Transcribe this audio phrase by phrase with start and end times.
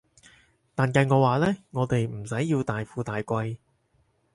[0.73, 3.57] 但計我話呢，我哋唔使要大富大貴